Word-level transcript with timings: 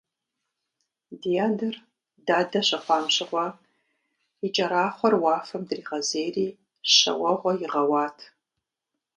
Ди 1.21 1.31
адэр 1.47 1.75
дадэ 2.27 2.59
щыхъуам 2.67 3.05
щыгъуэ, 3.15 3.47
и 4.45 4.47
кӏэрахъуэр 4.55 5.13
уафэм 5.23 5.63
дригъэзейри 5.69 6.47
щэ 6.95 7.11
уэгъуэ 7.21 7.51
игъэуат. 7.65 8.17